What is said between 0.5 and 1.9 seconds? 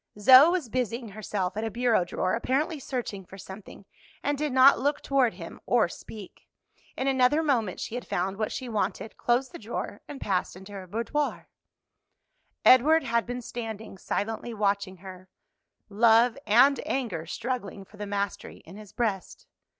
busying herself at a